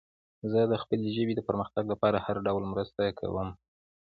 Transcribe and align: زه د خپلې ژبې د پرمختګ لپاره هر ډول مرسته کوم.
زه 0.51 0.59
د 0.71 0.73
خپلې 0.81 1.07
ژبې 1.15 1.33
د 1.35 1.41
پرمختګ 1.49 1.83
لپاره 1.93 2.17
هر 2.25 2.35
ډول 2.47 2.63
مرسته 2.73 3.01
کوم. 3.19 3.49